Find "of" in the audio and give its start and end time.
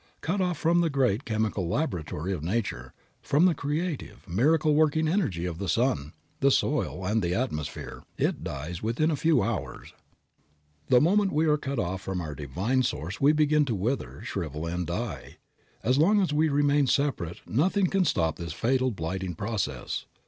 2.33-2.41, 5.45-5.59